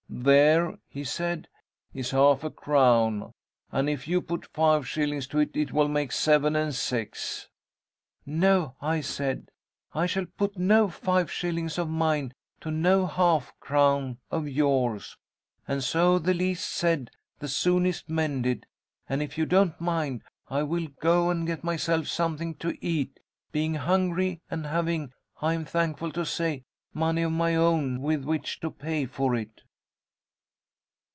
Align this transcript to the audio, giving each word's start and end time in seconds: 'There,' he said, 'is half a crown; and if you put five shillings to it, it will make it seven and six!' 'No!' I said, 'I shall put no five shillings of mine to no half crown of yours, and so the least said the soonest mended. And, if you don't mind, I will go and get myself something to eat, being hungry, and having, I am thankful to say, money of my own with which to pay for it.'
'There,' 0.13 0.77
he 0.89 1.03
said, 1.05 1.47
'is 1.93 2.11
half 2.11 2.43
a 2.43 2.51
crown; 2.51 3.33
and 3.71 3.89
if 3.89 4.07
you 4.09 4.21
put 4.21 4.45
five 4.53 4.85
shillings 4.87 5.25
to 5.25 5.39
it, 5.39 5.55
it 5.55 5.71
will 5.71 5.87
make 5.87 6.09
it 6.09 6.13
seven 6.15 6.53
and 6.55 6.75
six!' 6.75 7.47
'No!' 8.25 8.75
I 8.81 8.99
said, 9.01 9.49
'I 9.93 10.05
shall 10.07 10.25
put 10.37 10.57
no 10.59 10.89
five 10.89 11.31
shillings 11.31 11.77
of 11.79 11.89
mine 11.89 12.33
to 12.59 12.69
no 12.69 13.07
half 13.07 13.53
crown 13.61 14.17
of 14.29 14.47
yours, 14.49 15.17
and 15.67 15.81
so 15.83 16.19
the 16.19 16.33
least 16.35 16.67
said 16.69 17.09
the 17.39 17.47
soonest 17.47 18.07
mended. 18.09 18.67
And, 19.07 19.23
if 19.23 19.37
you 19.39 19.45
don't 19.47 19.79
mind, 19.81 20.23
I 20.49 20.61
will 20.63 20.87
go 20.99 21.29
and 21.31 21.47
get 21.47 21.63
myself 21.63 22.07
something 22.07 22.55
to 22.55 22.77
eat, 22.85 23.21
being 23.53 23.73
hungry, 23.75 24.41
and 24.51 24.65
having, 24.67 25.13
I 25.41 25.53
am 25.53 25.63
thankful 25.65 26.11
to 26.11 26.25
say, 26.25 26.63
money 26.93 27.21
of 27.21 27.31
my 27.31 27.55
own 27.55 28.01
with 28.01 28.25
which 28.25 28.59
to 28.59 28.69
pay 28.69 29.05
for 29.07 29.35
it.' 29.35 29.61